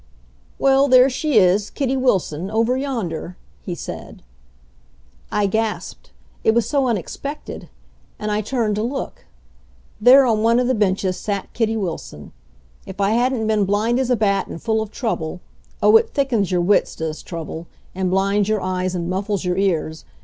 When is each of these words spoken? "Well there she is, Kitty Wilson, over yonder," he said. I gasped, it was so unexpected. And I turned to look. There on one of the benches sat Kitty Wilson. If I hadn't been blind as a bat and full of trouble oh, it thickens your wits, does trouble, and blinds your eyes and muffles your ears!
"Well 0.57 0.87
there 0.87 1.11
she 1.11 1.37
is, 1.37 1.69
Kitty 1.69 1.95
Wilson, 1.95 2.49
over 2.49 2.75
yonder," 2.75 3.37
he 3.61 3.75
said. 3.75 4.23
I 5.31 5.45
gasped, 5.45 6.09
it 6.43 6.55
was 6.55 6.67
so 6.67 6.87
unexpected. 6.87 7.69
And 8.17 8.31
I 8.31 8.41
turned 8.41 8.77
to 8.77 8.81
look. 8.81 9.25
There 10.01 10.25
on 10.25 10.41
one 10.41 10.57
of 10.59 10.65
the 10.65 10.73
benches 10.73 11.17
sat 11.17 11.53
Kitty 11.53 11.77
Wilson. 11.77 12.31
If 12.87 12.99
I 12.99 13.11
hadn't 13.11 13.45
been 13.45 13.65
blind 13.65 13.99
as 13.99 14.09
a 14.09 14.15
bat 14.15 14.47
and 14.47 14.59
full 14.59 14.81
of 14.81 14.89
trouble 14.89 15.39
oh, 15.83 15.95
it 15.97 16.15
thickens 16.15 16.51
your 16.51 16.61
wits, 16.61 16.95
does 16.95 17.21
trouble, 17.21 17.67
and 17.93 18.09
blinds 18.09 18.49
your 18.49 18.59
eyes 18.59 18.95
and 18.95 19.07
muffles 19.07 19.45
your 19.45 19.55
ears! 19.57 20.03